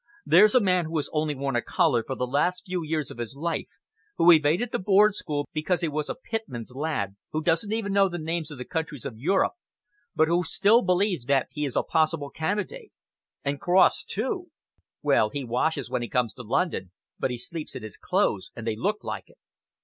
"There's 0.25 0.55
a 0.55 0.59
man 0.59 0.85
who 0.85 0.97
has 0.97 1.11
only 1.13 1.35
worn 1.35 1.55
a 1.55 1.61
collar 1.61 2.03
for 2.03 2.15
the 2.15 2.25
last 2.25 2.65
few 2.65 2.83
years 2.83 3.11
of 3.11 3.19
his 3.19 3.35
life, 3.35 3.67
who 4.17 4.31
evaded 4.31 4.71
the 4.71 4.79
board 4.79 5.13
school 5.13 5.47
because 5.53 5.81
he 5.81 5.87
was 5.87 6.09
a 6.09 6.15
pitman's 6.15 6.73
lad, 6.73 7.15
who 7.33 7.43
doesn't 7.43 7.71
even 7.71 7.93
know 7.93 8.09
the 8.09 8.17
names 8.17 8.49
of 8.49 8.57
the 8.57 8.65
countries 8.65 9.05
of 9.05 9.19
Europe, 9.19 9.53
but 10.15 10.27
who 10.27 10.43
still 10.43 10.81
believes 10.81 11.25
that 11.25 11.49
he 11.51 11.65
is 11.65 11.75
a 11.75 11.83
possible 11.83 12.31
candidate. 12.31 12.93
And 13.45 13.61
Cross, 13.61 14.05
too! 14.05 14.47
Well, 15.03 15.29
he 15.29 15.43
washes 15.43 15.87
when 15.87 16.01
he 16.01 16.09
comes 16.09 16.33
to 16.33 16.41
London, 16.41 16.89
but 17.19 17.29
he 17.29 17.37
sleeps 17.37 17.75
in 17.75 17.83
his 17.83 17.95
clothes 17.97 18.49
and 18.55 18.65
they 18.65 18.75
look 18.75 19.03
like 19.03 19.25
it." 19.29 19.37